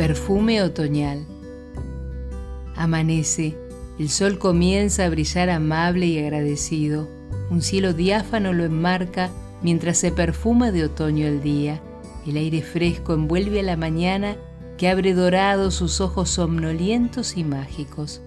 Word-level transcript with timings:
Perfume 0.00 0.62
otoñal. 0.62 1.26
Amanece, 2.74 3.54
el 3.98 4.08
sol 4.08 4.38
comienza 4.38 5.04
a 5.04 5.10
brillar 5.10 5.50
amable 5.50 6.06
y 6.06 6.18
agradecido. 6.18 7.06
Un 7.50 7.60
cielo 7.60 7.92
diáfano 7.92 8.54
lo 8.54 8.64
enmarca 8.64 9.28
mientras 9.62 9.98
se 9.98 10.10
perfuma 10.10 10.72
de 10.72 10.84
otoño 10.84 11.26
el 11.26 11.42
día. 11.42 11.82
El 12.26 12.38
aire 12.38 12.62
fresco 12.62 13.12
envuelve 13.12 13.60
a 13.60 13.62
la 13.62 13.76
mañana 13.76 14.38
que 14.78 14.88
abre 14.88 15.12
dorado 15.12 15.70
sus 15.70 16.00
ojos 16.00 16.30
somnolientos 16.30 17.36
y 17.36 17.44
mágicos. 17.44 18.22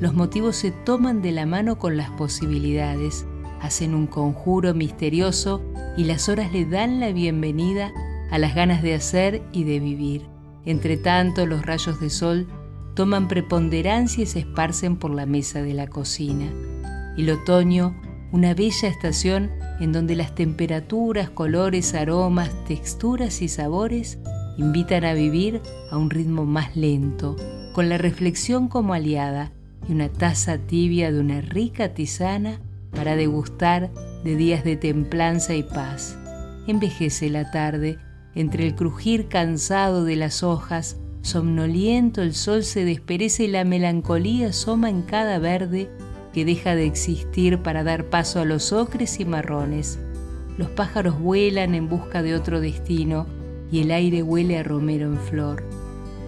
Los 0.00 0.12
motivos 0.12 0.56
se 0.56 0.72
toman 0.72 1.22
de 1.22 1.32
la 1.32 1.46
mano 1.46 1.78
con 1.78 1.96
las 1.96 2.10
posibilidades, 2.10 3.24
hacen 3.62 3.94
un 3.94 4.08
conjuro 4.08 4.74
misterioso 4.74 5.62
y 5.96 6.04
las 6.04 6.28
horas 6.28 6.52
le 6.52 6.66
dan 6.66 7.00
la 7.00 7.12
bienvenida 7.12 7.92
a 8.30 8.36
las 8.36 8.54
ganas 8.54 8.82
de 8.82 8.94
hacer 8.94 9.40
y 9.52 9.64
de 9.64 9.80
vivir. 9.80 10.33
Entre 10.66 10.96
tanto, 10.96 11.46
los 11.46 11.64
rayos 11.64 12.00
de 12.00 12.10
sol 12.10 12.46
toman 12.94 13.28
preponderancia 13.28 14.22
y 14.22 14.26
se 14.26 14.40
esparcen 14.40 14.96
por 14.96 15.12
la 15.12 15.26
mesa 15.26 15.62
de 15.62 15.74
la 15.74 15.86
cocina. 15.86 16.50
El 17.16 17.30
otoño, 17.30 18.00
una 18.32 18.54
bella 18.54 18.88
estación 18.88 19.50
en 19.80 19.92
donde 19.92 20.16
las 20.16 20.34
temperaturas, 20.34 21.30
colores, 21.30 21.94
aromas, 21.94 22.50
texturas 22.66 23.42
y 23.42 23.48
sabores 23.48 24.18
invitan 24.56 25.04
a 25.04 25.14
vivir 25.14 25.60
a 25.90 25.96
un 25.96 26.10
ritmo 26.10 26.44
más 26.44 26.76
lento, 26.76 27.36
con 27.72 27.88
la 27.88 27.98
reflexión 27.98 28.68
como 28.68 28.94
aliada 28.94 29.52
y 29.88 29.92
una 29.92 30.08
taza 30.08 30.58
tibia 30.58 31.12
de 31.12 31.20
una 31.20 31.40
rica 31.40 31.94
tisana 31.94 32.60
para 32.92 33.16
degustar 33.16 33.90
de 34.22 34.36
días 34.36 34.64
de 34.64 34.76
templanza 34.76 35.54
y 35.54 35.64
paz. 35.64 36.16
Envejece 36.66 37.28
la 37.28 37.50
tarde 37.50 37.98
entre 38.34 38.66
el 38.66 38.74
crujir 38.74 39.28
cansado 39.28 40.04
de 40.04 40.16
las 40.16 40.42
hojas, 40.42 40.96
somnoliento 41.22 42.22
el 42.22 42.34
sol 42.34 42.64
se 42.64 42.84
desperece 42.84 43.44
y 43.44 43.48
la 43.48 43.64
melancolía 43.64 44.48
asoma 44.48 44.90
en 44.90 45.02
cada 45.02 45.38
verde 45.38 45.88
que 46.32 46.44
deja 46.44 46.74
de 46.74 46.84
existir 46.84 47.58
para 47.58 47.84
dar 47.84 48.06
paso 48.06 48.40
a 48.40 48.44
los 48.44 48.72
ocres 48.72 49.20
y 49.20 49.24
marrones. 49.24 49.98
Los 50.58 50.68
pájaros 50.68 51.18
vuelan 51.18 51.74
en 51.74 51.88
busca 51.88 52.22
de 52.22 52.34
otro 52.34 52.60
destino 52.60 53.26
y 53.70 53.80
el 53.80 53.90
aire 53.90 54.22
huele 54.22 54.58
a 54.58 54.62
romero 54.62 55.06
en 55.06 55.18
flor. 55.18 55.64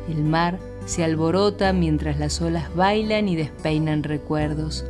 El 0.09 0.25
mar 0.25 0.59
se 0.87 1.03
alborota 1.03 1.73
mientras 1.73 2.19
las 2.19 2.41
olas 2.41 2.75
bailan 2.75 3.29
y 3.29 3.37
despeinan 3.37 4.05
recuerdos. 4.05 4.85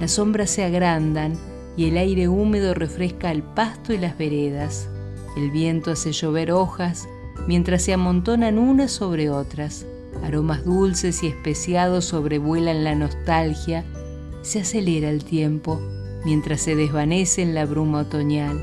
Las 0.00 0.12
sombras 0.12 0.50
se 0.50 0.64
agrandan 0.64 1.34
y 1.76 1.86
el 1.86 1.96
aire 1.96 2.28
húmedo 2.28 2.74
refresca 2.74 3.32
el 3.32 3.42
pasto 3.42 3.92
y 3.92 3.98
las 3.98 4.16
veredas. 4.16 4.88
El 5.36 5.50
viento 5.50 5.92
hace 5.92 6.12
llover 6.12 6.52
hojas 6.52 7.08
mientras 7.46 7.82
se 7.82 7.92
amontonan 7.92 8.58
unas 8.58 8.90
sobre 8.90 9.30
otras. 9.30 9.86
Aromas 10.22 10.64
dulces 10.64 11.22
y 11.22 11.28
especiados 11.28 12.04
sobrevuelan 12.04 12.84
la 12.84 12.94
nostalgia. 12.94 13.84
Se 14.42 14.60
acelera 14.60 15.10
el 15.10 15.24
tiempo 15.24 15.80
mientras 16.24 16.60
se 16.60 16.76
desvanece 16.76 17.42
en 17.42 17.54
la 17.54 17.64
bruma 17.64 18.00
otoñal. 18.00 18.60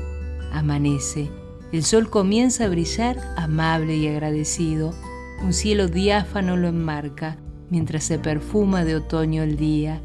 Amanece. 0.52 1.30
El 1.72 1.84
sol 1.84 2.08
comienza 2.08 2.64
a 2.64 2.68
brillar 2.68 3.18
amable 3.36 3.96
y 3.96 4.08
agradecido. 4.08 4.94
Un 5.42 5.52
cielo 5.52 5.88
diáfano 5.88 6.56
lo 6.56 6.68
enmarca 6.68 7.38
mientras 7.70 8.04
se 8.04 8.18
perfuma 8.18 8.84
de 8.84 8.96
otoño 8.96 9.42
el 9.42 9.56
día. 9.56 10.00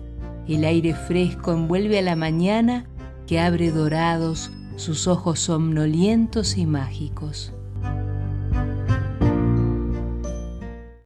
El 0.47 0.65
aire 0.65 0.93
fresco 0.93 1.53
envuelve 1.53 1.99
a 1.99 2.01
la 2.01 2.15
mañana 2.15 2.85
que 3.27 3.39
abre 3.39 3.71
dorados 3.71 4.51
sus 4.75 5.07
ojos 5.07 5.39
somnolientos 5.39 6.57
y 6.57 6.65
mágicos. 6.65 7.53